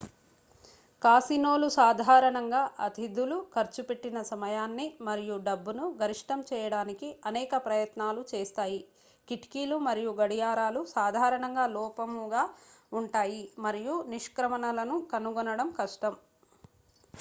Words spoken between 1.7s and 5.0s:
సాధారణంగా అతిధులు ఖర్చు పెట్టిన సమయాన్ని